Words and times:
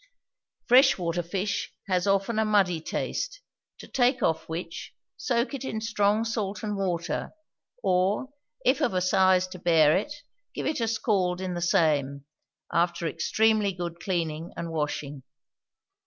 Fresh 0.65 0.97
water 0.97 1.21
fish 1.21 1.71
has 1.87 2.07
often 2.07 2.39
a 2.39 2.43
muddy 2.43 2.81
taste, 2.81 3.39
to 3.77 3.87
take 3.87 4.23
off 4.23 4.49
which, 4.49 4.95
soak 5.15 5.53
it 5.53 5.63
in 5.63 5.79
strong 5.79 6.25
salt 6.25 6.63
and 6.63 6.75
water; 6.75 7.33
or, 7.83 8.29
if 8.65 8.81
of 8.81 8.95
a 8.95 8.99
size 9.01 9.45
to 9.45 9.59
bear 9.59 9.95
it, 9.95 10.23
give 10.55 10.65
it 10.65 10.79
a 10.81 10.87
scald 10.87 11.39
in 11.39 11.53
the 11.53 11.61
same, 11.61 12.25
after 12.73 13.05
extremely 13.05 13.71
good 13.71 13.99
cleaning 13.99 14.51
and 14.57 14.71
washing. 14.71 15.21